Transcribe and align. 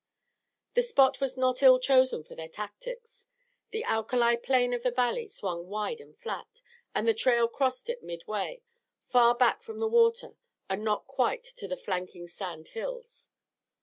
The 0.73 0.81
spot 0.81 1.21
was 1.21 1.37
not 1.37 1.61
ill 1.61 1.77
chosen 1.79 2.23
for 2.23 2.33
their 2.33 2.49
tactics. 2.49 3.27
The 3.69 3.83
alkali 3.83 4.35
plain 4.37 4.73
of 4.73 4.81
the 4.81 4.89
valley 4.89 5.27
swung 5.27 5.67
wide 5.67 6.01
and 6.01 6.17
flat, 6.17 6.63
and 6.95 7.07
the 7.07 7.13
trail 7.13 7.47
crossed 7.47 7.87
it 7.87 8.01
midway, 8.01 8.63
far 9.05 9.35
back 9.35 9.61
from 9.61 9.77
the 9.77 9.87
water 9.87 10.37
and 10.67 10.83
not 10.83 11.05
quite 11.05 11.43
to 11.43 11.67
the 11.67 11.77
flanking 11.77 12.27
sand 12.27 12.69
hills. 12.69 13.29